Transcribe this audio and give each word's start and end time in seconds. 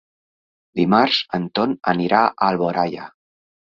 Dimarts 0.79 1.19
en 1.39 1.45
Ton 1.59 1.77
anirà 1.93 2.23
a 2.25 2.33
Alboraia. 2.51 3.07